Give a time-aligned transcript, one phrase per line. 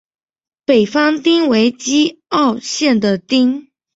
[0.65, 3.67] 北方町为岐阜县的町。